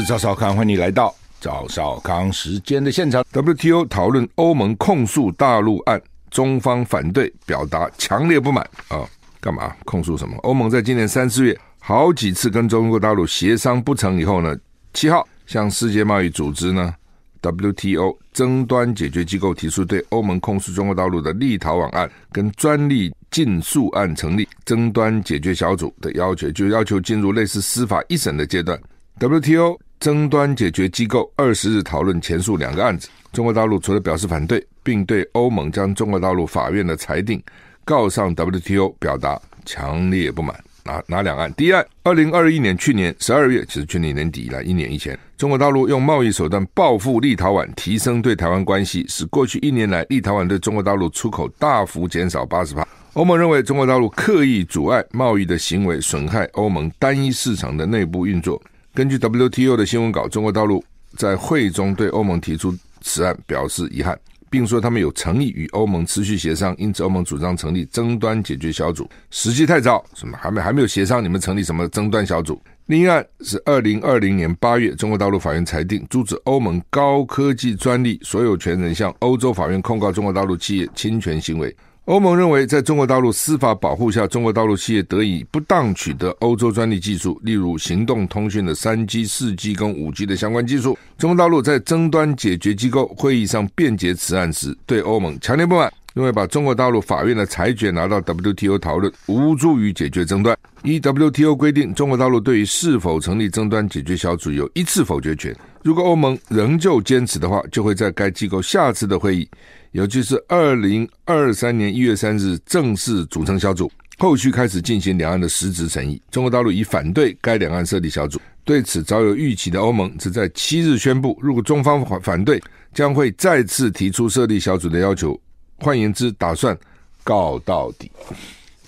[0.00, 3.22] 是赵少康，欢迎你来到赵少康时间的现场。
[3.32, 6.00] WTO 讨论欧盟控诉大陆案。
[6.30, 9.04] 中方反对，表达强烈不满啊！
[9.40, 10.36] 干嘛控诉什么？
[10.44, 14.56] 欧盟在今年三四月好几次跟中国大陆协商不成以后呢，
[14.94, 16.94] 七号向世界贸易组织呢
[17.42, 28.80] WTO 争端解决机构提出对欧盟控诉中国大陆的立陶宛案跟专利禁诉案成立争端解决小组的要求，就要求进入类似司法一审的阶段。
[29.20, 34.66] WTO 争端解决机构二十日讨论前述两个案子，中国大陆除了表示反对。
[34.82, 37.40] 并对欧盟将中国大陆法院的裁定
[37.84, 40.58] 告上 WTO 表达强烈不满。
[40.84, 41.52] 哪哪两案？
[41.52, 52.88] 第一案，二零二一年去年十二月，其实去年年底以来一年以前，中国大陆用贸易手段报复立陶宛，提升对台湾关系，使过去一年来立陶宛对中国大陆出口大幅减少八十帕。
[53.12, 58.60] 欧盟认为中国大陆刻意阻碍贸易的行为，损害欧盟单一市场的内部运作。
[59.00, 60.84] 根据 WTO 的新闻稿，中国大陆
[61.16, 64.20] 在会中对欧盟提出此案表示遗憾。
[64.50, 69.08] 并说他们有诚意与欧盟持续协商，因此欧盟主张成立争端解决小组。
[69.30, 72.60] 时机太早，什么还没还没有协商，你们成立什么争端小组？
[72.84, 81.74] 另一案是二零二零年八月，中国大陆法院裁定阻止欧盟高科技专利所有权人向欧洲法院控告中国大陆企业侵权行为。
[82.10, 90.98] 欧盟认为，在中国大陆司法保护下，中国大陆企业得以不当取得欧洲专利技术，例如行动通讯的三 G、四 G 跟五 G 的相关技术。
[91.16, 100.58] 中国大陆在争端解决机构会议上辩解此案时，对欧盟强烈不满，认为把中国大陆法院的裁决拿到 WTO 讨论，无助于解决争端。
[100.82, 105.54] 依 WTO 规定，中国大陆对于是否成立争端解决小组有一次否决权。
[105.82, 109.48] 如果欧盟仍旧坚持的话，就会在该机构下次的会议。
[109.92, 116.20] 尤其是二零二三年一月三日正式组成小组，后续开始进行两岸的实质审议。
[116.30, 122.62] 中国大陆已反对该两岸设立小组，对此早有预期的欧盟只在七日宣布，如果中方反反对，
[122.92, 125.38] 将会再次提出设立小组的要求。
[125.78, 126.78] 换言之，打算
[127.24, 128.10] 告到底。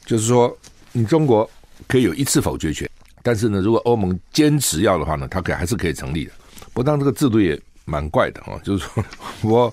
[0.05, 0.55] 就是说，
[0.93, 1.49] 你中国
[1.89, 2.89] 可以有一次否决权，
[3.23, 6.33] 但是呢，如果欧盟坚持要的话呢，它可以还是可以成立的。
[6.73, 9.05] 不，当这个制度也蛮怪的啊，就是说
[9.43, 9.73] 我。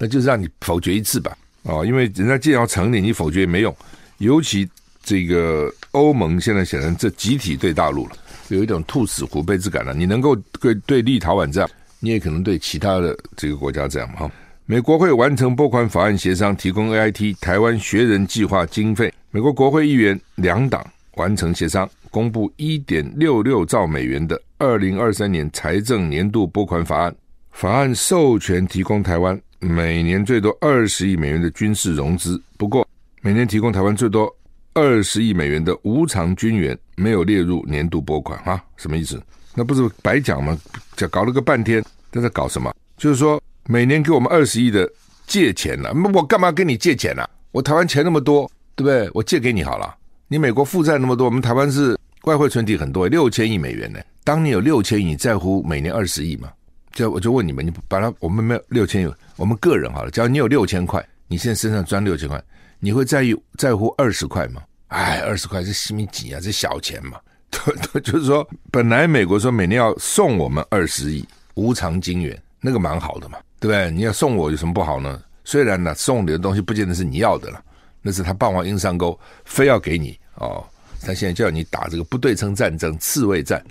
[0.00, 3.76] 那就是让你否决一次吧，哦，因为人家既然要成立，你否决也没用。
[4.18, 4.70] 尤其
[5.02, 8.12] 这个欧盟现在显然这集体对大陆了，
[8.46, 9.92] 有一种兔死狐悲之感了。
[9.92, 14.30] 你能够对对立陶宛这样，你也可能对其他的这个国家这样哈。
[14.66, 19.12] 美国会完成拨款法案协商，提供 AIT 台湾学人计划经费。
[19.32, 27.14] 美国国会议员两党完成协商，公布一点六六兆美元的二零二三年财政年度拨款法案。
[27.50, 29.40] 法案授权提供台湾。
[29.60, 32.86] 每年最多二十亿美元的军事融资，不过
[33.20, 34.32] 每年提供台湾最多
[34.72, 38.62] 二十亿美元的无偿军援没有列入年度拨款啊？
[38.76, 39.20] 什么意思？
[39.56, 40.56] 那不是白讲吗？
[40.94, 41.82] 讲搞了个半天，
[42.12, 42.72] 在这搞什么？
[42.96, 44.88] 就是说每年给我们二十亿的
[45.26, 47.28] 借钱了，我干嘛跟你借钱呢？
[47.50, 49.10] 我台湾钱那么多，对不对？
[49.12, 49.92] 我借给你好了。
[50.30, 53.98] 你美国负债那么多，我们台湾是外汇存底很多，六千亿美元呢。
[54.22, 56.52] 当你有六千亿，你在乎每年二十亿吗？
[56.92, 62.42] 就我就问你们，你把它我们没有六千亿，我们个人好了，只要你有六千块，你现在身上赚六千块，
[62.78, 64.60] 你会在意在乎二十块吗？
[64.88, 66.40] 哎，二十块是什么几啊？
[66.42, 67.18] 这小钱嘛。
[68.04, 73.90] 就是说，本来美国说每年要送我们二十亿无偿金援，那个蛮好的嘛，对不对？
[73.90, 75.18] 你要送我有什么不好呢？
[75.44, 77.62] 虽然呢，送你的东西不见得是你要的了，
[78.08, 80.64] 那是他霸王硬上钩，非要给你哦。
[81.02, 83.62] 他现在叫你打这个不对称战争、刺猬战。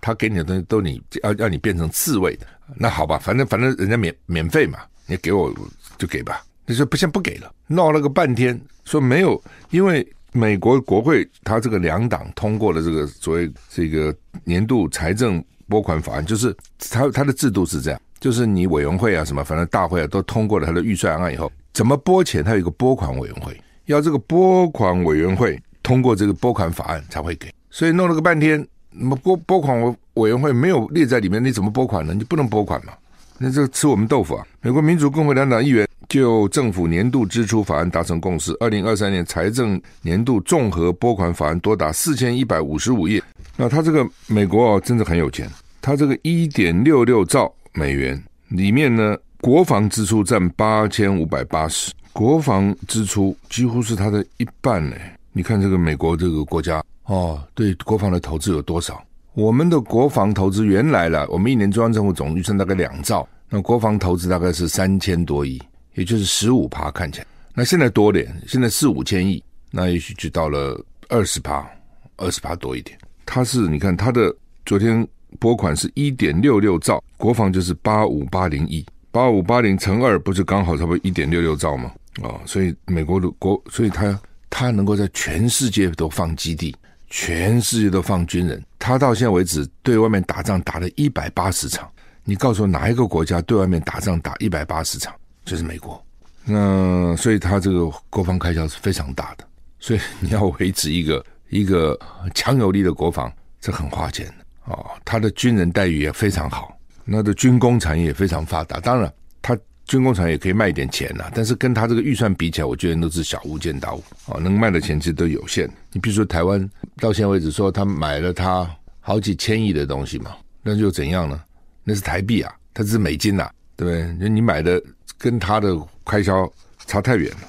[0.00, 2.46] 他给你的东西都你要要你变成刺猬的，
[2.76, 5.54] 那好吧，反正反正人家免免费嘛，你给我
[5.96, 6.44] 就给吧。
[6.66, 9.40] 你说不先不给了，闹了个半天，说没有，
[9.70, 16.54] 因为美国国会他这个两党通过了这个所谓这个年度财政拨款法案，就是
[16.90, 28.66] 他他的制度是这样，就是你委员会啊什么，反正大会啊都通过了他的预算案以后，怎么拨钱，他有一个拨款委员会，要这个拨款委员会通过这个拨款法案才会给，所以弄了个半天。
[28.90, 32.14] 那么拨拨款委委员会没有列在里面，你怎么拨款呢？
[32.14, 32.92] 你不能拨款嘛？
[33.38, 34.46] 那这吃我们豆腐啊！
[34.60, 43.20] 美国民主共和两党议员就政府年度支出法案达成共识，二零二三年财政年度综合拨款法案多达四千一百五十五页。
[43.56, 45.50] 那他这个美国哦，真的很有钱，
[45.82, 54.94] 它这个一点六六兆美元里面呢，国防支出占八千五百八十，国防支出几乎是它的一半呢。
[55.32, 59.04] 你看这个美国这个国家哦，对国防的投资有多少？
[59.32, 65.60] 我们的国防投资原来了，我们一年中央政府总预算大概两兆，那国防投资大概是三千多亿，
[65.94, 67.26] 也就是十五趴看起来。
[67.52, 71.68] 那现在多点，现在四五千亿，那也许就到了二十趴，
[72.16, 72.96] 二十趴多一点。
[73.26, 74.32] 它是你看它的
[74.64, 75.04] 昨天
[75.40, 81.90] 拨款是一点六六兆，国防就是八五八零亿，八五八零乘二不是刚好差不多一点六六兆吗？
[82.22, 86.74] 哦，所以美国的国，所以他他能够在全世界都放基地，
[87.08, 88.62] 全世界都放军人。
[88.78, 91.90] 他到现在为止对外面打仗打了一百八十场，
[92.22, 95.14] 你告诉我哪一个国家对外面打仗打一百八十场？
[95.44, 96.02] 就是美国。
[96.44, 99.46] 那所以他这个国防开销是非常大的，
[99.80, 101.98] 所以你要维持一个一个
[102.34, 104.34] 强有力的国防，这很花钱的
[104.64, 104.90] 哦。
[105.04, 108.78] 他的军人待遇也非常好，那的军工产业也非常发达。
[108.78, 115.70] 当然，他军工厂也可以卖一点钱呐，但是跟他这个预算比起来，我觉得都是小巫见大巫啊，能卖的钱其实都有限。
[115.92, 118.68] 你比如说台湾到现在为止说他买了他
[119.00, 120.32] 好几千亿的东西嘛，
[120.62, 121.40] 那就怎样呢？
[121.84, 124.28] 那是台币啊，它是美金呐、对不对？
[124.28, 124.82] 你买的。
[125.16, 126.52] 跟他的开销
[126.86, 127.48] 差太远了。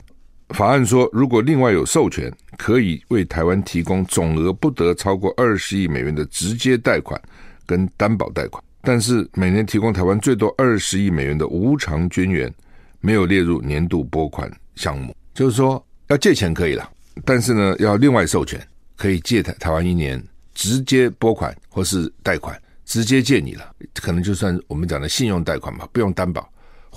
[0.49, 7.19] 法案说，如果另外有授权，可以为台湾提供总额不得超过二十亿美元的直接贷款
[7.65, 12.53] 跟担保贷款，但是每年提供台湾最多二十亿美元的无偿军援，
[13.01, 15.15] 没有列入年度拨款项目。
[15.33, 16.89] 就是说，要借钱可以了，
[17.25, 18.65] 但是呢，要另外授权，
[18.95, 20.23] 可以借台台湾一年
[20.53, 22.55] 直接拨款或是贷款，
[22.85, 26.47] 直接借你了，可能就算我们讲的信用贷款吧，不用担保。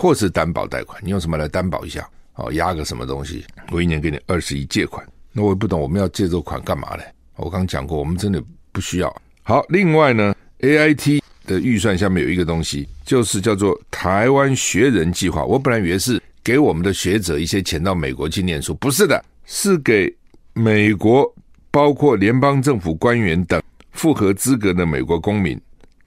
[0.01, 2.09] 或是担保贷款，你用什么来担保一下？
[2.35, 3.45] 哦，押个什么东西？
[3.73, 7.03] 我一年给你二十亿借款，那我也不懂我们要借这个款干嘛嘞？
[7.35, 9.23] 我刚刚讲过，我们真的不需要。
[9.43, 15.43] 好，另外呢，AIT 的预算下面有一个东西，就是叫做台湾学人计划。
[15.45, 20.15] 我本来以为是给我们的学者一些钱到美国去念书，不是的，是给
[20.53, 21.35] 美国
[21.71, 23.61] 包括联邦政府官员等
[23.93, 25.59] 符合资格的美国公民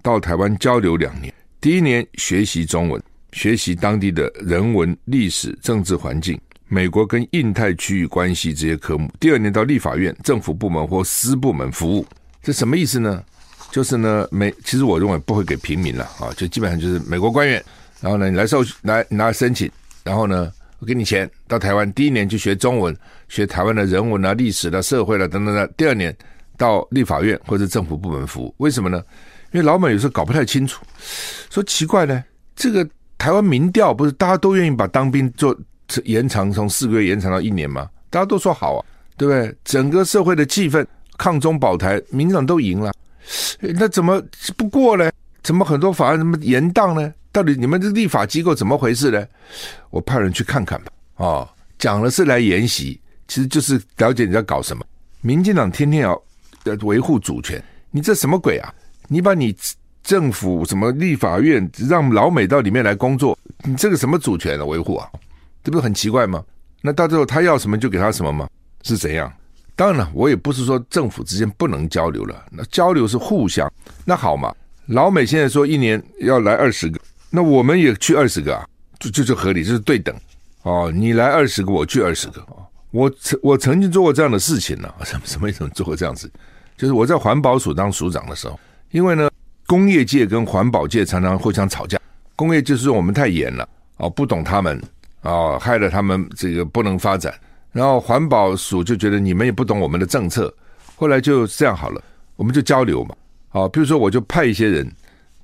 [0.03, 3.01] 到台湾交流两年，第一年学习中文。
[3.33, 9.09] 学习当地的人文、历史、政治环境、美国跟印太区域关系这些科目。
[9.21, 12.05] 第二年到立法院、政府部门或私部门服务，
[12.43, 13.23] 这什么意思呢？
[13.71, 17.63] 就是呢，美其实我认为不会给平民了啊，就基本上就是美国官员。
[18.00, 19.71] 然后呢，你来受来你拿申请，
[20.03, 22.95] 然后呢，我给你钱到台湾，第一年就学中文，
[23.29, 25.68] 学台湾的人文啊、历史的、社会了等等的。
[25.77, 26.15] 第二年
[26.57, 29.01] 到立法院或者政府部门服务，为什么呢？
[29.51, 30.83] 因为老美有时候搞不太清楚，
[31.50, 32.24] 说奇怪呢，
[32.56, 32.88] 这个。
[33.17, 35.56] 台湾民调不是大家都愿意把当兵做
[36.06, 37.88] 延长，从四个月延长到一年吗？
[38.09, 38.85] 大家都说好啊，
[39.15, 39.56] 对不对？
[39.63, 40.83] 整个社会的气氛，
[41.19, 42.91] 抗中保台，民进党都赢了，
[43.59, 44.21] 那怎么
[44.56, 45.12] 不过呢？
[45.44, 47.13] 怎么很多法案怎么延宕呢？
[47.31, 49.25] 到底你们这立法机构怎么回事呢？
[49.89, 50.91] 我派人去看看吧。
[51.15, 54.85] 哦，讲了是来研习，其实就是了解你在搞什么。
[55.21, 56.21] 民进党天天要
[56.63, 58.73] 要维护主权，你这什么鬼啊？
[59.07, 59.56] 你把你。
[60.03, 63.38] 政府什么立法院让老美到里面来工作？
[63.63, 65.07] 你这个什么主权的维护啊？
[65.63, 66.44] 这不是很奇怪吗？
[66.81, 68.50] 那到最后他要什么就给他什么吗？
[68.81, 69.31] 是怎样？
[69.75, 73.71] 当然了，我也不是说政府之间不能交流了，那交流是互相。
[74.06, 74.53] 那好嘛，
[74.88, 78.65] 老美现在说一年要来二十个，那我们也去二十个啊，
[79.00, 80.15] 就就就合理，就是对等
[80.63, 80.91] 哦。
[80.93, 82.46] 你来二十个，我去二十个。
[82.91, 85.67] 我曾我曾经做过这样的事情呢， 什么什么意思？
[85.69, 86.29] 做过这样子，
[86.77, 88.60] 就是我在环保署当署长的时候，
[88.91, 89.29] 因为呢。
[89.67, 91.98] 工业界跟环保界常常互相吵架，
[92.36, 93.65] 工业就是我们太严了
[93.96, 94.81] 哦，不懂他们
[95.22, 97.34] 哦，害了他们这个不能发展。
[97.72, 100.54] 然后环保署就觉得你们也不懂我们的政策，
[100.96, 102.01] 后来就这样好了，
[102.36, 103.16] 我们就交流嘛。
[103.50, 104.90] 好，比如说我就派一些人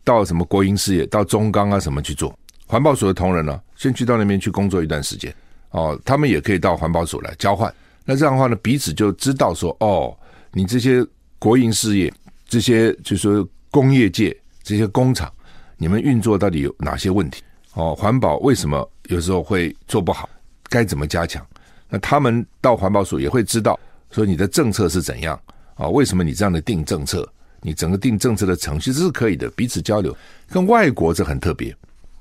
[0.03, 2.37] 到什么国营事业，到中钢啊什么去做。
[2.65, 5.33] 环保署的同仁呢，先去到那边去工作一段时间
[5.71, 7.73] 哦，他们也可以到环保署来交换。
[8.05, 10.15] 那这样的话呢，彼此就知道说哦，
[10.51, 11.05] 你这些
[11.39, 12.13] 国营事业
[12.47, 13.47] 这些就是说。
[13.69, 15.31] 工业界这些工厂，
[15.75, 17.43] 你们运作到底有哪些问题？
[17.73, 20.27] 哦，环保为什么有时候会做不好？
[20.69, 21.45] 该怎么加强？
[21.89, 23.79] 那他们到环保署也会知道，
[24.11, 25.39] 说你的政策是怎样
[25.75, 25.87] 啊？
[25.87, 27.27] 为什么你这样的定政策？
[27.61, 30.15] 你整个定政策的程序这是可以的，彼此交流。
[30.49, 31.75] 跟外国这很特别，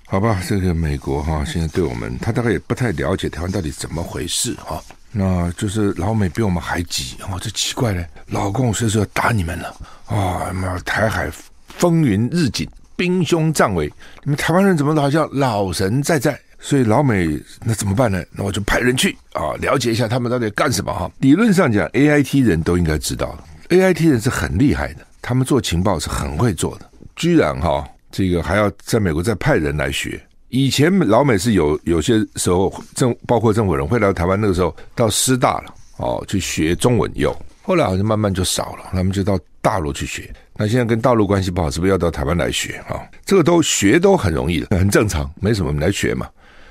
[0.07, 0.43] 好吧？
[0.49, 4.83] 这个美国哈，现在对我们，他大概也不太了解台湾到底怎么回事哈。
[5.13, 8.07] 那就是老美比我们还急哦，这奇怪嘞！
[8.27, 9.69] 老共随时要打你们了
[10.07, 10.53] 啊！
[10.53, 11.31] 妈、哦，台海
[11.69, 13.93] 风云日紧，兵凶战危，
[14.25, 16.39] 你们台湾人怎么好像老神在在？
[16.67, 18.21] 所以老美那怎么办呢？
[18.33, 21.09] 那我就派人去啊，了解一下他们到底干什么哈。
[21.21, 26.91] 理论上讲，AIT 人都应该知道，AIT 人是很厉害的，他们做情报是很会做的。
[27.15, 30.21] 居然哈、这个还要在美国再派人来学。
[30.49, 37.33] 以前老美是有有些时候政包括政府人会来台湾，那个时候到师大了哦，去学中文有。
[37.63, 40.35] 后来好像慢慢就少了，他们就到大陆去学。
[40.57, 43.07] 那现在跟大陆关系不好，是不是要到台湾来学啊？
[43.25, 46.29] 这个都学都很容易的，很正常，没什么，你来学嘛。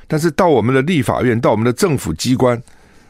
[0.08, 2.62] 但是到我们的立法院，到我们的政府机关，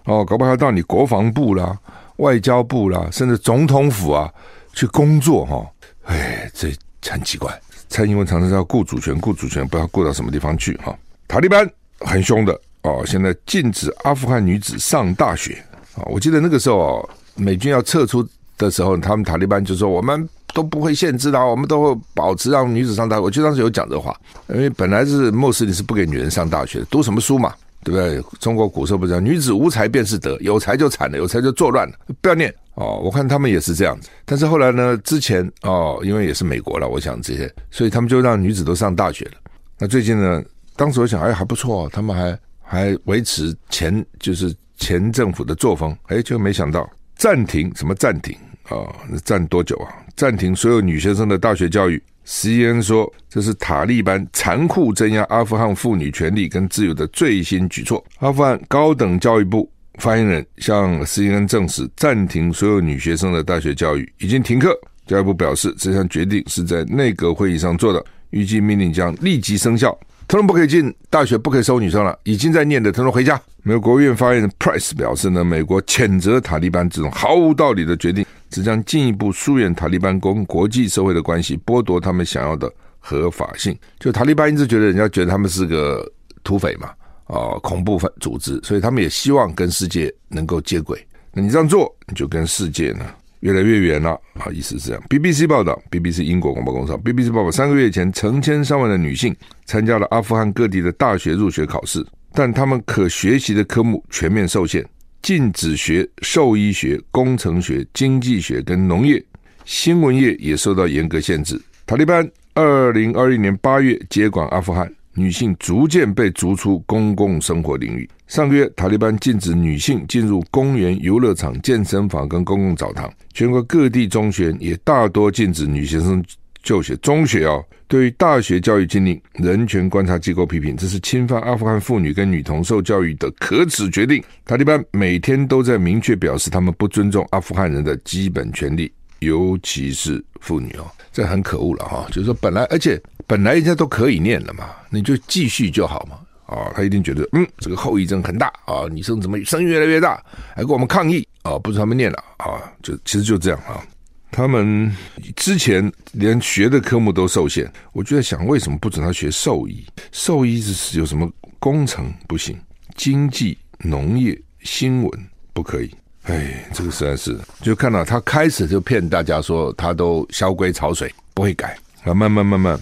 [0.05, 1.77] 哦，搞不好要到你国防部啦、
[2.17, 4.31] 外交部啦，甚至总统府啊
[4.73, 5.65] 去工作哈。
[6.05, 6.71] 哎，这
[7.09, 7.59] 很奇怪。
[7.89, 10.97] 蔡英文常常要顾主权，顾主权，不知道顾到什么地方去哈。
[11.27, 15.63] 塔利班很凶的哦，现在禁止阿富汗女子上大学
[15.95, 16.03] 啊。
[16.05, 17.09] 我记得那个时候哦。
[17.37, 18.25] 美军要撤出
[18.57, 20.25] 的时候，他们塔利班就说：“我们
[20.55, 24.15] 都不会限制的，我们都会保持让女子上大学。”我记得当时有讲这话，
[24.47, 28.23] 因为本来是穆斯林是不给女人上大学，读什么书嘛，对不对？
[28.39, 33.01] 中国古时候不是讲“女子无才便是德”，有才就惨了，有才就作乱了，不要念哦。
[33.03, 39.33] 我看他们也是这样子，但是后来呢，之前哦，因为也是美国了，我想这些，所以他们就让女子都上大学了。
[39.77, 40.41] 那最近呢，
[40.77, 46.89] 当时我想，哎，还不错，他们还还维持前就是前政府的作风，哎，就没想到。
[47.15, 48.87] 暂停什么暂停啊？
[49.09, 49.89] 那暂多久啊？
[50.15, 52.01] 暂停所有女学生的大学教育。
[52.25, 58.03] CNN 说，这是塔利班残酷镇压阿富汗妇女权利跟自由的最新举措。
[58.17, 64.75] 阿富汗高等教育部发言人向 CNN 证实，暂停所有女学生的大学教育已经停课。
[65.05, 69.95] 教育部表示，这项决定是在内阁会议上做的，预计命令将立即生效。
[70.27, 72.17] 他们不可以进大学，不可以收女生了。
[72.23, 73.39] 已经在念的，他们回家。
[73.63, 83.77] 美国国务院发言人 Price 表示呢，美国谴责塔利班这种毫无道理的决定，只将进一步疏远塔利班跟国际社会的关系，剥夺他们想要的合法性。
[83.99, 86.11] 就塔利班一直觉得人家觉得他们是个
[86.43, 86.89] 土匪嘛，
[87.25, 91.03] 啊，恐怖分组织，所以他们也希望跟世界能够接轨。
[91.31, 93.05] 那你这样做，你就跟世界呢？
[93.45, 94.49] 越来越远了啊！
[94.51, 95.03] 意思是这样。
[95.07, 99.35] BBC 报道，BBC 英国广播公司，BBC 报道，三个月前，成千上万的女性
[99.65, 104.83] 参加了阿富汗各地的大学入学考试，但她们可学习的科目全面受限，
[105.21, 109.23] 禁止学兽医学、工程学、经济学跟农业，
[109.63, 111.61] 新闻业也受到严格限制。
[111.85, 114.91] 塔利班二零二一年八月接管阿富汗。
[115.15, 118.07] 女性逐渐被逐出公共生活领域。
[118.27, 123.11] 上个月，塔利班禁止女性进入公园、游乐场、健身房跟公共澡堂。
[123.33, 126.23] 全国各地中学也大多禁止女学生
[126.61, 126.95] 就学。
[126.97, 134.21] 中学哦，对于大学教育禁令，人权观察机构批评这是侵犯阿富汗妇女跟女童受教育的可耻决定。
[134.43, 142.07] 塔利班每天都在明确表示，他们不尊重阿富汗人的基本权利，尤其是妇女哦，这很可恶了哈。
[142.09, 143.01] 就是说，本来而且。
[143.27, 146.19] 本来人家都可以念了嘛，你就继续就好嘛。
[146.45, 150.23] 啊，他一定觉得，嗯，这个后遗症很大啊，女生怎么声音越来越大，
[150.55, 153.81] 还跟我们抗议啊，不是他们念了啊，就其实就这样啊。
[154.29, 154.95] 他们
[155.35, 159.83] 之前连学的科目都受限，我就在想，为什么不准他学兽医？
[160.11, 161.27] 兽医是有什么
[161.57, 162.55] 工程不行？
[162.95, 165.11] 经济、农业、新闻
[165.51, 165.89] 不可以？
[166.25, 172.79] 哎，这个实在是，就看到他开始就骗大家说他都萧规曹水，不会改啊，慢慢慢慢。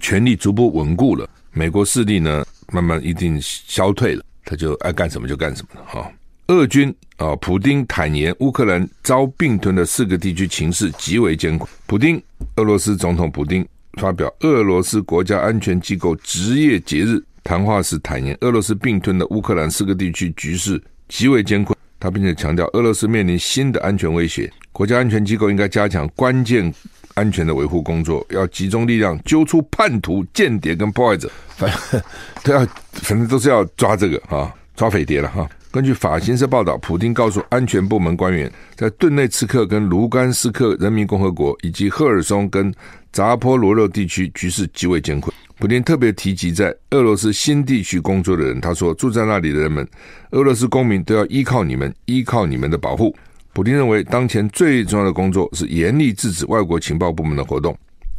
[0.00, 6.12] 权力逐步稳固了，美国势力呢，慢慢一定消退了，他就爱干什么就干什么了哈。
[6.48, 11.66] 俄军啊，普丁坦言，乌克兰遭并吞的四个地区情势极为艰苦。
[11.86, 12.22] 普丁，
[12.56, 21.74] 俄罗斯总统普丁发表俄罗斯国家安全机构职业节日谈话时坦言，俄罗斯并吞的乌克兰四个地区局势极为艰困。
[21.98, 26.70] 他并且强调，俄罗斯面临新的安全威胁，国家安全机构应该加强关键。
[27.14, 32.02] 安全的维护工作要集中力量揪出叛徒、间谍跟破坏者，反正
[32.42, 35.48] 都要，反正都是要抓这个啊，抓匪谍了哈。
[35.70, 42.72] 根据法新社报道，普丁告诉安全部门官员，在顿内茨克跟卢甘斯克人民共和国以及赫尔松跟
[43.10, 45.34] 扎波罗热地区局势极为艰困。
[45.58, 49.86] 普丁特别提及在俄罗斯新地区工作的人，他说：“住在那里的人们，
[50.30, 53.14] 俄罗斯公民都要依靠你们，依靠你们的保护。”
[53.54, 57.74] 普丁认为，当前最重要的工作是严厉制止外国情报部门的活动，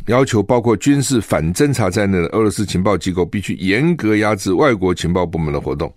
[0.08, 5.94] 要求包括军事反侦察在内的俄罗斯情报机构必须严格压制外国情报部门的活动，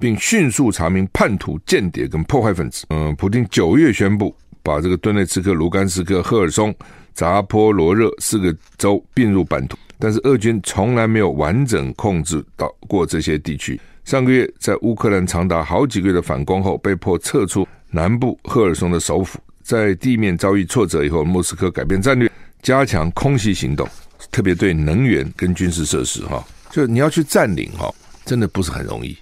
[0.00, 2.84] 并迅速查明叛徒、间谍跟破坏分子。
[2.90, 6.74] 嗯，普丁九月宣布把这个顿内茨克、卢甘斯克、赫尔松、
[7.14, 13.80] 扎波罗热四个州并入版图，但是俄军从来没有完整控制到过这些地区。
[14.02, 17.64] 上个月，在乌克兰长达好几个月的反攻后，被迫撤出。
[17.90, 22.30] 南部赫尔松的首府在地面遭遇挫折以后，莫斯科改变战略，
[22.62, 23.88] 加强空袭行动，
[24.30, 27.92] 特别对能源跟军事设施哈，就你要去占领哈，
[28.24, 29.16] 真的不是很容易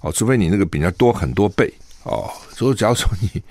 [0.00, 1.72] 哦，除非你那个比人家多很多倍
[2.04, 2.30] 哦。
[2.54, 3.42] 所以假如说你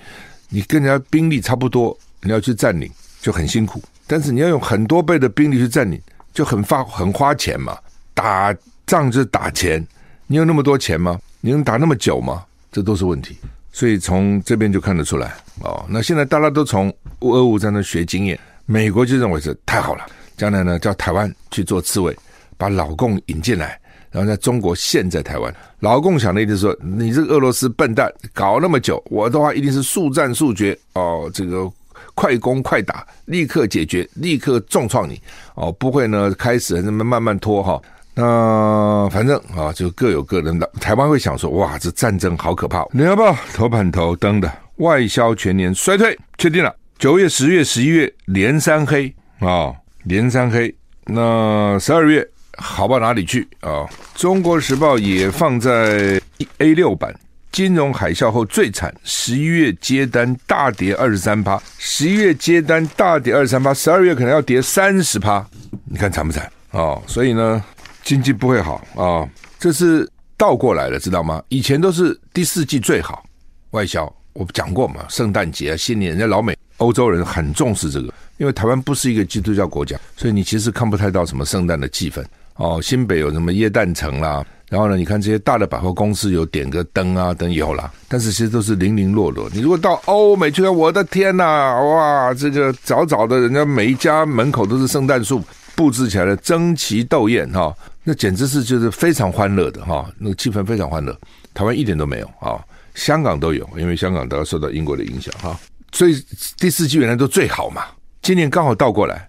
[0.48, 2.90] 你跟人家兵力差不多，你要去占领
[3.20, 6.00] 就很辛苦，但是你要用很多倍的兵力去占领，
[6.32, 7.76] 就很花很花钱嘛，
[8.12, 8.54] 打
[8.86, 9.84] 仗就是打钱，
[10.26, 11.20] 你有那么多钱吗？
[11.40, 12.44] 你能打那么久吗？
[12.72, 13.36] 这都是问题。
[13.74, 15.84] 所以从这边就看得出来哦。
[15.88, 22.16] 那现在大家都从俄乌战争学经验，美国就认为是太好了，将来呢叫台湾去做刺猬，
[22.56, 23.78] 把老共引进来。
[24.12, 31.68] 然后在中国陷在台湾，老共想的一定是说，你这个俄罗斯笨蛋，搞那么久，我的话一定是速战速决哦，这个
[32.14, 35.20] 快攻快打，立刻解决，立刻重创你
[35.56, 37.82] 哦，不会呢开始那么慢慢拖哈。
[38.14, 40.70] 那反正啊，就各有各人的。
[40.80, 42.84] 台湾会想说，哇，这战争好可怕。
[42.92, 49.72] 联合报头版头登的外销全年衰退，确定了，九月、十月、十一月连三黑啊，
[50.04, 50.74] 连三黑。
[51.06, 52.26] 那十二月。
[52.56, 53.82] 好到哪里去啊？
[54.14, 56.20] 中国时报也放在
[56.58, 57.12] A 六版，
[57.50, 65.44] 金融海啸后最惨，十一月接单大跌二十三趴，十一月接单大跌二十三趴，十二月可能要跌三十趴，
[65.86, 67.02] 你看惨不惨啊、哦？
[67.08, 67.60] 所以呢，
[68.04, 69.26] 经济不会好啊、
[69.58, 71.42] 这是倒过来了，知道吗？
[71.48, 73.24] 以前都是第四季最好，
[73.70, 82.22] 外销我讲过嘛，圣诞节啊、新年，人家老美欧洲人很重视这个，因为台湾不是一个基督教国家，所以你其实看不太到什么圣诞的气氛。
[82.56, 84.44] 哦，新北有什么耶诞城啦？
[84.68, 89.48] 然后呢，你看这些大的百货公司有点个灯啊，灯有啦，但是其实都是零零落落。
[89.52, 95.42] 你如果到欧美去看，我的天呐，哇，这个早早的，人家每一家门口都是圣诞树
[95.74, 101.16] 布置起来的，争奇斗艳哈，那简直是就是非常欢乐的哈，那个气氛非常欢乐。
[101.52, 102.62] 台湾一点都没有啊，
[102.94, 105.58] 香港都有，因为香港都要受到英国的影响哈，
[105.92, 106.24] 所以
[106.58, 107.84] 第四季原来都最好嘛，
[108.22, 109.28] 今年刚好倒过来，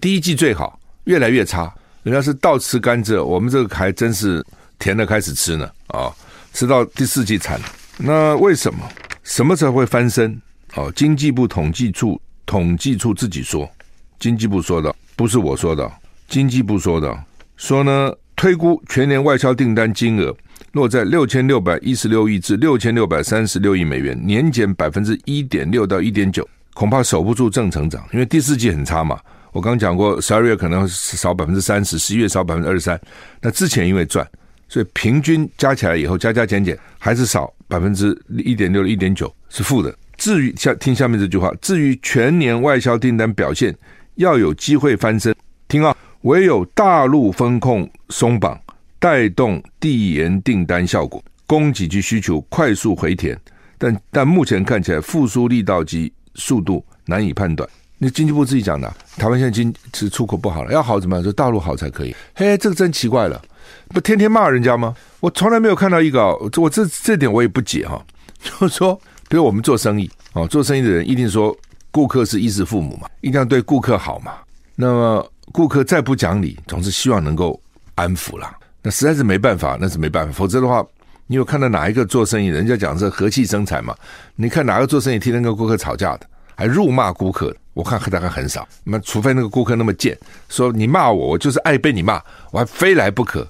[0.00, 1.72] 第一季最好，越来越差。
[2.02, 4.42] 人家是倒吃甘蔗，我们这个还真是
[4.78, 6.10] 甜的开始吃呢啊、
[6.54, 7.60] 吃到第四季惨，
[7.98, 8.88] 那为什么？
[9.22, 10.40] 什么时候会翻身？
[10.76, 13.70] 哦，经济部统计处统计处自己说，
[14.18, 15.86] 经济部说的，不是我说的，
[16.28, 17.14] 经济部说的，
[17.58, 20.34] 说呢，推估全年外销订单金额
[20.72, 29.20] 落在六千六百一十六亿至六千六百三十六亿美元，年减百分之一点六到一点九，恐怕守不住正成长，因为第四季很差嘛。
[29.52, 32.98] 我刚讲过，十二月可能少百分之三十，十一月少百分之二十三。
[33.42, 34.26] 那之前因为赚，
[34.70, 39.94] 所以平均加起来以后加加减减还是少百分之一点六、一点九是负的。
[40.16, 43.76] 至于下听下面这句话，至于全年外销订单表现
[44.20, 45.34] 要有机会翻身，
[45.66, 48.58] 听啊，唯有大陆风控松绑
[48.98, 53.38] 带动递延订单效果，供给及需求快速回填。
[53.78, 57.66] 但但目前看起来复苏力道及速度难以判断。
[57.96, 61.22] 那经济部自己讲的，台湾现在经是出口不好了，要好怎么样？
[61.22, 62.14] 说大陆好才可以。
[62.34, 63.40] 嘿，这个真奇怪了，
[63.88, 64.94] 不天天骂人家吗？
[65.20, 68.04] 我从来没有看到一个，我这这点我也不解哈。
[68.42, 68.94] 就是说，
[69.30, 71.56] 比如我们做生意哦，做生意的人一定说
[71.90, 74.34] 顾客是衣食父母嘛，一定要对顾客好嘛。
[74.76, 77.60] 那么顾客再不讲理，总是希望能够
[77.94, 78.56] 安抚啦。
[78.82, 80.32] 那实在是没办法，那是没办法。
[80.32, 80.84] 否则的话，
[81.26, 83.94] 你有看到哪一个做生意，人家讲是和气生财嘛？
[84.36, 87.54] 你看哪个做生意天天跟顾客吵架的，还辱骂顾客？
[87.72, 93.46] 我看大概很少，那除非那个顾客那么贱，说你骂我，我就是爱被你骂，我还非来不可，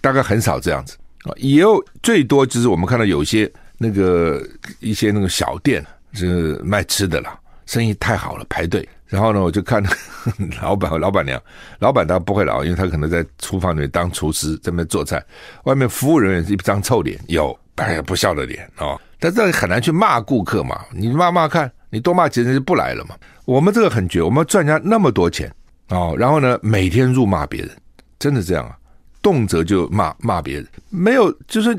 [0.00, 1.32] 大概很少这样子啊。
[1.36, 4.46] 也有最多就是我们看到有些那个
[4.80, 9.82] 一些那个小店是卖吃的了，生意太好了排队，然后呢我就看
[10.62, 11.40] 老板和老板娘，
[11.78, 15.24] 老板他不会了，因为他可能在厨房里面当厨师在那边做菜，
[15.64, 23.16] 外面服务人员是一张臭脸，有哎呀不笑的脸啊，但是很难去骂顾客嘛，你骂骂看，你多骂几人就不来了嘛。
[23.44, 25.52] 我们这个很绝，我们赚人家那么多钱
[25.88, 27.70] 哦，然后呢，每天辱骂别人，
[28.18, 28.76] 真的这样啊？
[29.20, 31.78] 动辄就骂骂别人，没有就是，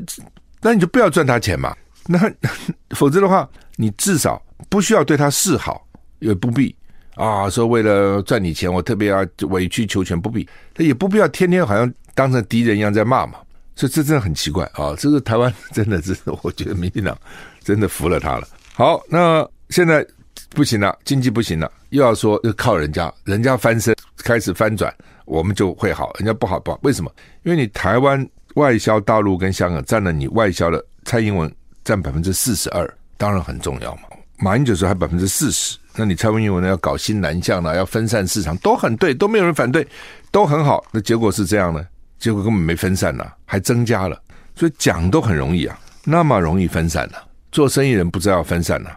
[0.60, 1.74] 那你就不要赚他钱嘛。
[2.06, 2.18] 那
[2.94, 5.86] 否则的话，你至少不需要对他示好，
[6.18, 6.74] 也不必
[7.14, 7.48] 啊。
[7.50, 10.48] 说为了赚你钱，我特别要委曲求全，不必。
[10.74, 13.38] 他也不必要天天好像当成敌人一样在骂嘛。
[13.74, 14.94] 所以这真的很奇怪啊！
[14.98, 17.16] 这个台湾真的是，我觉得民进党
[17.62, 18.48] 真的服了他了。
[18.74, 20.06] 好，那现在。
[20.50, 27.10] 不行了，经济不行了，又要说又靠人家，人家翻身开始翻转，我们就会好，人家不好不好，为什么？
[27.42, 31.52] 因为你台湾外销大陆跟香港占了你外销的，蔡英文
[31.84, 34.02] 占百分之四十二，当然很重要嘛。
[34.38, 39.86] 马英九说还百分之四十，那你蔡英文呢要搞新南向呢，要分散市场，都很对，都没有人反对，
[40.30, 40.84] 都很好。
[40.92, 41.84] 那结果是这样呢？
[42.18, 44.20] 结果根本没分散呐，还增加了。
[44.54, 47.16] 所以讲都很容易啊，那么容易分散呢？
[47.52, 48.90] 做生意人不知道要分散呢？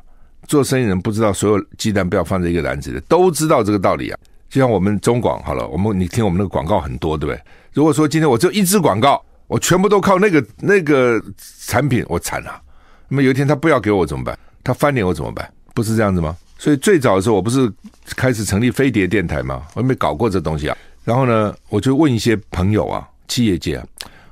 [0.47, 4.19] 做生意人不知道所有鸡蛋不要放在一个篮子里，都知道这个道理啊。
[4.49, 7.41] 就像我们中广好了，我们你听我们那个广告很多，对不对？
[7.71, 11.21] 如果说今天我只有一支广告，我全部都靠那个那个
[11.65, 12.61] 产品，我惨了。
[13.07, 14.37] 那么有一天他不要给我怎么办？
[14.63, 15.51] 他翻脸我怎么办？
[15.73, 16.35] 不是这样子吗？
[16.57, 17.71] 所以最早的时候，我不是
[18.17, 19.63] 开始成立飞碟电台吗？
[19.75, 20.77] 我也没搞过这东西啊。
[21.05, 23.85] 然后呢，我就问一些朋友啊，企业界啊，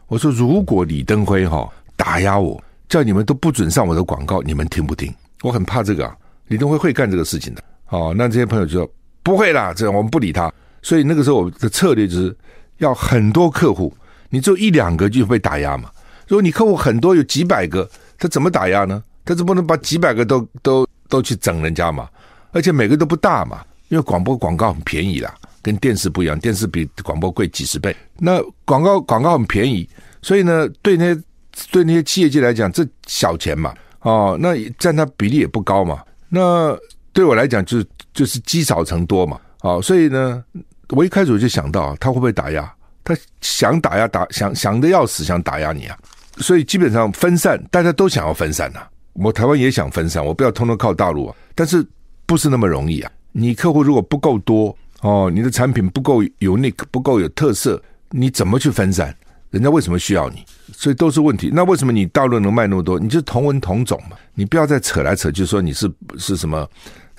[0.08, 5.14] 我说如果李登辉哈、哦、打压我，叫你们都不准上我的广告，你们听不听？
[5.42, 6.16] 我很怕这个啊，
[6.48, 7.64] 李登辉会干这个事情的。
[7.90, 8.92] 哦，那这些朋友就说
[9.24, 10.52] 不会啦，这我们不理他。
[10.82, 12.36] 所以那个时候我的策略就是
[12.78, 13.96] 要很多客户，
[14.30, 15.90] 你只有一两个就被打压嘛。
[16.28, 19.02] 如果你客户很多，有几百个，他怎么打压呢？
[19.28, 22.10] 但是不能把几百个都都都去整人家嘛？
[22.54, 27.94] 而且每个都不大嘛，因为广播广告很便宜啦，跟电视不一样，电视比广播贵几十倍。
[28.18, 29.88] 那广告广告很便宜，
[30.22, 31.22] 所以呢，对那些
[31.70, 36.02] 对那些企业界来讲，这小钱嘛，哦，那占它比例也不高嘛。
[36.30, 36.74] 那
[37.12, 40.44] 对我来讲，就是就是积少成多嘛，哦，所以呢。
[40.92, 42.74] 我一开始就想到，他会不会打压？
[43.04, 45.98] 他想打压打想想的要死，想打压你啊！
[46.38, 48.80] 所以基本上分散，大家都想要分散呐、
[49.18, 51.36] 我台湾也想分散，我不要通通靠大陆啊。
[51.56, 51.86] 但是
[52.26, 53.12] 不是那么容易啊？
[53.32, 59.16] 你客户如果不够多哦，你的产品不够 unique，不够有特色，你怎么去分散？
[59.50, 60.44] 人家为什么需要你？
[60.74, 61.50] 所以都是问题。
[61.54, 63.00] 那为什么你大陆能卖那么多？
[63.00, 66.68] 你就同文同种嘛，你不要再扯来扯去说你是是什么。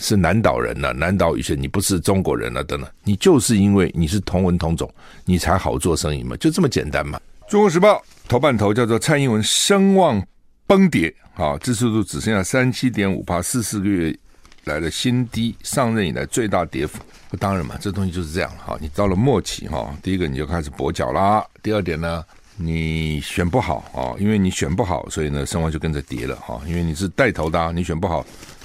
[0.01, 0.93] 是南岛人呢、啊？
[0.93, 2.63] 南岛语系，你不是中国人啊？
[2.63, 4.89] 等等，你就是因为你是同文同种，
[5.25, 7.19] 你才好做生意嘛，就这么简单嘛。
[7.49, 10.25] 中国时报头版头叫做蔡英文声望
[10.69, 14.17] 崩跌，啊，支持度只剩下三七点五趴，四四个月
[14.65, 16.99] 来的新低，上任以来最大跌幅。
[17.41, 18.77] 当然嘛，这东西就是这样哈。
[18.81, 22.23] 你到了末期哈，第一个你就开始跛脚啦，第二点呢，
[22.57, 26.61] 你选不好啊，因为你选不好，所以呢声望就跟着跌了哈。
[26.67, 28.25] 因为你是带头的、啊，你选不好。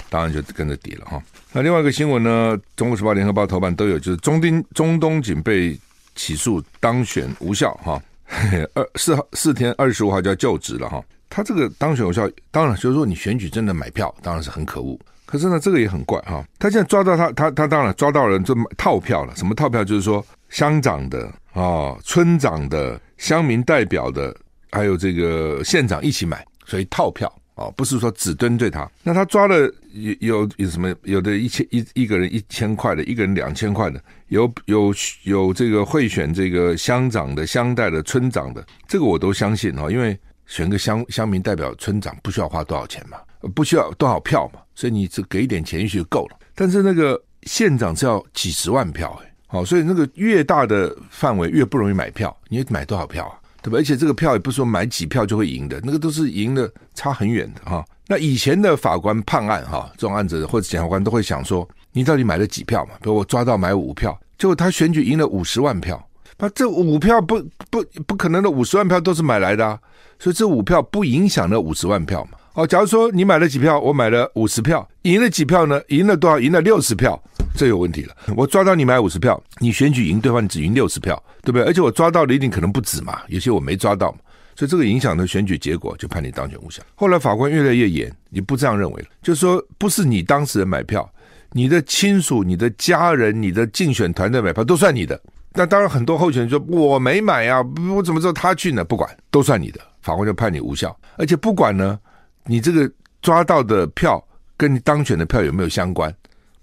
[0.09, 1.19] 当然就跟着跌了哈。
[1.51, 5.75] 那另外一个新闻呢，《中国时报》、《联合报》头版都有，就是中丁中东锦被
[6.13, 7.99] 起诉当选无效哈。
[8.75, 11.03] 二四号四天二十五号就要就职了哈。
[11.35, 14.99] 他这个当选有效，当然就是说你选举真的买票，当然是很可恶。
[15.25, 16.45] 可是呢，这个也很怪哈。
[16.59, 19.35] 他现在抓到他，他他当然抓到人就套票了。
[19.35, 19.83] 什么套票？
[19.83, 24.35] 就是说乡长的啊、村长的、乡民代表的，
[24.71, 27.33] 还有这个县长一起买，所以套票。
[27.55, 30.91] 哦，不是说只针对他，那他抓了有有有什么？
[31.03, 34.91] 有的一千一一个人一千块的，一个人两千块的，有有
[35.21, 43.17] 有这个贿选这个乡长的、乡代的、村长的，这个我都相信哈，因为选个乡乡民代表、村长不需要花多少钱嘛，
[43.55, 46.37] 不需要多少票嘛，所以你只给一点钱也许就够了。
[46.55, 53.39] 但是那个县长是要几十万票哎，好，所以那个越大的范围越不容易买票，你买多少票啊？
[53.61, 53.77] 对吧？
[53.77, 57.83] 而且这个票也不是说买几票就会赢的，那个都是赢的差很远的哈。
[58.07, 62.95] 那以前的法官判案哈，这种案子或者检察官都会想说，你到底买了几票嘛？
[63.01, 66.05] 比如我抓到买五票，结果他选举赢了五十万票，
[66.43, 69.79] 那这五票不不不可能的五十万票都是买来的啊，
[70.19, 72.31] 所以这五票不影响那五十万票嘛。
[72.55, 75.81] 哦，假如说你买了几票，我买了五十票，赢了几票呢？
[75.87, 76.37] 赢了多少？
[76.37, 77.17] 赢了六十票，
[77.55, 78.13] 这有问题了。
[78.35, 81.63] 我抓到你买五十票，你选举赢对方，你只赢六十票，对不对？
[81.63, 84.17] 而且我抓到的一定可能不止嘛，有些我没抓到嘛，
[84.53, 86.83] 所以这个影响的选举结果，就判你当选无效。
[86.93, 91.09] 后来法官越来越严，你不这样认为了，就是说不是你当事人买票，
[91.53, 95.17] 你的亲属、你的家人、你的竞选团队买票都算你的。
[95.53, 97.63] 那当然很多候选人说我没买啊，
[97.95, 98.83] 我怎么知道他去呢？
[98.83, 101.99] 不管，都算你的，法官就判你无效，而且不管呢。
[102.45, 104.21] 你这个抓到的票
[104.57, 106.13] 跟你当选的票有没有相关？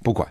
[0.03, 0.29] 不管，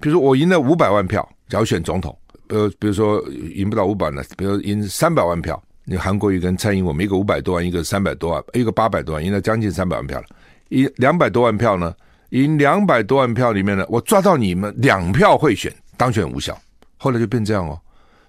[0.00, 3.22] 比如说我赢了五百万票，假如选总统，呃，比如说
[3.54, 10.26] 赢不到五百呢，比如说赢三百万票，你韩国瑜跟蔡英文，一个五百多万，一个三百多万，一个八百多万，赢了将近三百万票了。
[10.70, 11.94] 赢两百多万票呢，
[12.30, 16.58] 赢两百多万票里面呢，我抓到你们两票贿选，当选无效。
[16.96, 17.78] 后来就变这样哦，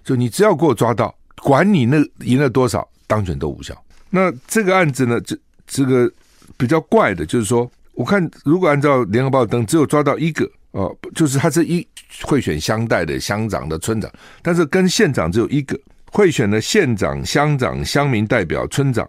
[0.08, 3.76] 就你只要给我抓到，管你那赢了多少，当选都无效。
[4.10, 6.10] 那这个案子呢，这这个。
[6.56, 11.86] 比较怪的就是说，我看如果按照联合报登，只有抓到一个哦、呃，就是他是一
[12.24, 14.10] 贿选乡代的乡长的村长，
[14.42, 15.78] 但是跟县长只有一个
[16.12, 19.08] 贿选的县长、乡长、乡民代表、村长，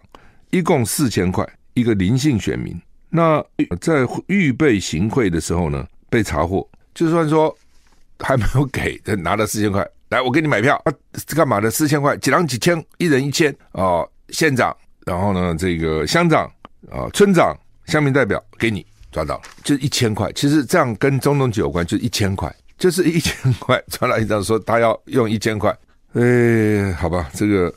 [0.51, 2.79] 一共四千块，一个林姓选民。
[3.09, 3.43] 那
[3.81, 7.57] 在预备行贿的时候呢，被查获，就算说
[8.19, 10.93] 还没有给，他拿了四千块，来我给你买票啊，
[11.35, 11.71] 干嘛的？
[11.71, 16.49] 四千块，几张几千，一人一千啊，县长，然后呢，这个乡长。
[16.89, 17.53] 啊、村长、
[17.87, 20.31] 乡民代表给你抓到了，就一千块。
[20.31, 23.79] 其实这样跟中东锦有关，就一千块，就是一千块。
[23.89, 25.77] 抓到一张说他要用一千块，
[26.13, 27.71] 哎，好吧，这个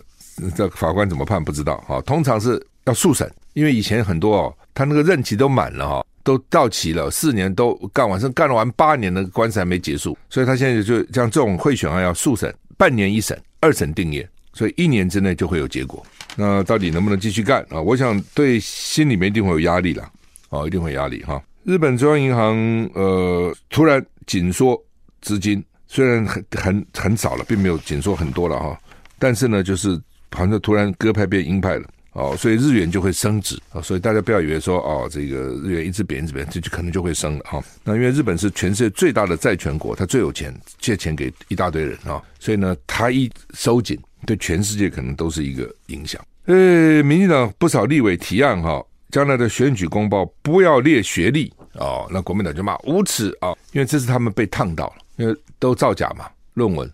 [0.55, 2.03] 这法官怎么判不知道哈、哦。
[2.03, 16.05] 通常是要速审，因为以前很多哦，他那个任期都满了哈、哦，都到期了，四年都干完，甚至干了完八年的官司还没结束，所以他现在就像这种贿选案要速审，半年一审，二审定谳，所以一年之内就会有结果。
[16.37, 17.81] 那到底能不能继续干啊？
[17.81, 20.03] 我想对心里面一定会有压力了，
[20.49, 21.43] 啊，一定会压力哈。
[21.65, 22.57] 日本中央银行
[22.95, 24.83] 呃突然紧缩
[25.21, 28.79] 资金，虽然很很很少了，并没有紧缩很多了哈，
[29.19, 37.63] 但是呢，就是好像突然鸽派变鹰派了哦，所以日元就会升值啊，所以大家不要以为说哦，这个日元一直贬一直贬，这就可能就会升了哈。
[37.85, 46.21] 那因为日本是全世界最大的债权国，它最有钱，借钱给一大堆人啊，所以呢，它一收紧，对全世界可能都是一个影响。
[46.45, 54.95] 呃，民进党不少立委提案哈，将来的选举公报不要列学历哦，那国民党就骂无耻啊，因为这是他们被烫到了。
[55.17, 56.91] 因为都造假嘛，论文，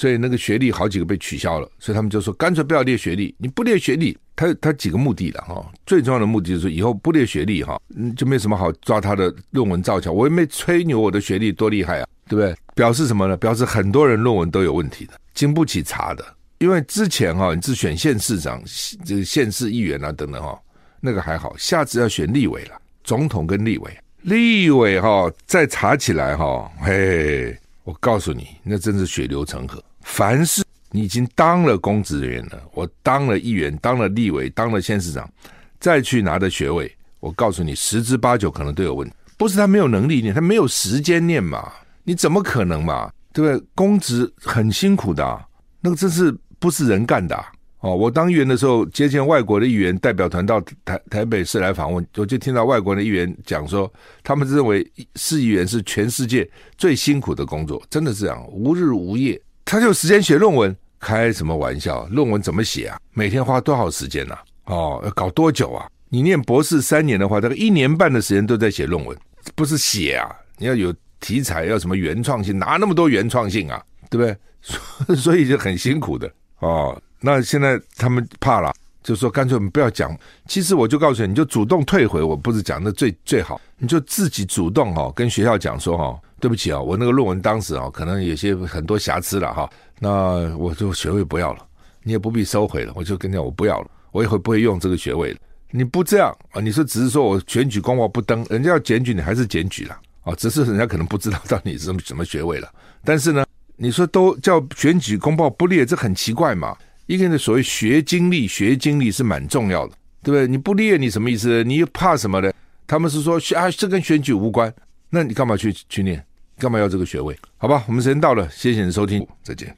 [0.00, 3.34] 所以那个学历好几个被取消了，所以他们就说干脆不要列学历。
[3.36, 7.78] 你不列学历，他他几个目的了哈，最重要的目的就是以后不列学历哈，
[8.16, 10.10] 就没什么好抓他的论文造假。
[10.10, 12.56] 我又没吹牛我的学历多厉害啊，对不对？
[12.74, 13.36] 表示什么呢？
[13.36, 16.24] 表示很多人论文都有问题的，经不起查的。
[16.60, 18.62] 因为之前哈，你是选县市长、
[19.04, 20.58] 这个县市议员啊等等哈，
[20.98, 23.94] 那个还好，下次要选立委了，总统跟立委。
[24.22, 29.84] 立委哈，再查起来哈，嘿，我告诉你，那真是血流成河。
[30.10, 35.30] 凡是你已经当了公职人员了，我当了议员，当了立委，当了县市长，
[35.78, 39.14] 再去拿的学位，我告诉你，十之八九可能都有问题。
[39.38, 41.72] 不是他没有能力念，他没有时间念嘛？
[42.02, 43.10] 你怎么可能嘛？
[43.32, 43.66] 对不对？
[43.74, 45.44] 公职很辛苦的，
[45.80, 47.42] 那个真是不是人干的。
[47.78, 53.90] 哦，我当议员的时候，接见外国的议员代表团到台台北市来访问，我就听到外国的议员讲说，
[54.22, 56.46] 他们认为市议员是全世界
[56.76, 62.04] 最辛苦的工作，真的是这样，无日无夜，他就有时间写论文，开什么玩笑？
[62.06, 62.98] 论文怎么写啊？
[63.12, 64.34] 每天花多少时间呢？
[64.34, 64.42] 啊？
[64.64, 65.88] 哦，要搞多久啊？
[66.08, 69.16] 你念博士三年的话，大概一年半的时间都在写论文，
[69.54, 70.28] 不是写啊？
[70.58, 73.82] 你要有题材，要什么原创性，哪那么多原创性啊？
[74.10, 74.36] 对不对？
[75.16, 77.00] 所以就很辛苦的哦。
[77.20, 80.14] 那现在他们怕了，就说干脆我们不要讲。
[80.46, 82.20] 其实我就告诉你，你就主动退回。
[82.22, 89.70] 我不是讲的最最好，你就自己主动哈，跟学校讲说哈，对不起啊，我那个论文当时啊，可能有些很多瑕疵了哈。
[89.98, 91.66] 那我就学位不要了，
[92.02, 92.92] 你也不必收回了。
[92.96, 95.38] 我就跟你讲，我不要了，我以后不会用这个学位了。
[95.70, 96.60] 你不这样啊？
[96.60, 100.34] 你说只是说我选举公报不登，人家要检举你还是检举了啊？
[100.34, 102.68] 只是人家可能不知道到底是什么什么学位了。
[103.04, 103.44] 但是呢，
[103.76, 106.76] 你说都叫选举公报不列，这很奇怪嘛？
[107.06, 110.48] 一个人的所谓学经历，学经历是蛮重要的，对不对？
[110.48, 111.62] 你不列你什么意思？
[111.64, 112.52] 你又怕什么呢？
[112.86, 114.72] 他们是说啊，这跟选举无关，
[115.10, 116.24] 那你干嘛去去念？
[116.60, 117.34] 干嘛要这个学位？
[117.56, 119.74] 好吧，我们时间到了，谢谢你的收听，再见。